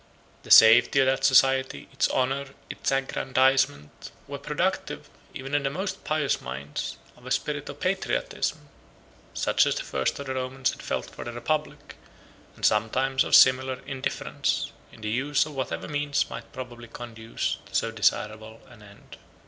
The 0.41 0.49
safety 0.49 0.99
of 1.01 1.05
that 1.05 1.23
society, 1.23 1.87
its 1.93 2.07
honor, 2.07 2.47
its 2.71 2.91
aggrandizement, 2.91 4.09
were 4.27 4.39
productive, 4.39 5.07
even 5.35 5.53
in 5.53 5.61
the 5.61 5.69
most 5.69 6.03
pious 6.03 6.41
minds, 6.41 6.97
of 7.15 7.27
a 7.27 7.29
spirit 7.29 7.69
of 7.69 7.79
patriotism, 7.81 8.67
such 9.35 9.67
as 9.67 9.75
the 9.75 9.83
first 9.83 10.17
of 10.17 10.25
the 10.25 10.33
Romans 10.33 10.71
had 10.71 10.81
felt 10.81 11.11
for 11.11 11.23
the 11.23 11.31
republic, 11.31 11.97
and 12.55 12.65
sometimes 12.65 13.23
of 13.23 13.29
a 13.33 13.33
similar 13.33 13.79
indifference, 13.85 14.71
in 14.91 15.01
the 15.01 15.11
use 15.11 15.45
of 15.45 15.53
whatever 15.53 15.87
means 15.87 16.27
might 16.31 16.51
probably 16.51 16.87
conduce 16.87 17.59
to 17.67 17.75
so 17.75 17.91
desirable 17.91 18.59
an 18.71 18.81
end. 18.81 19.17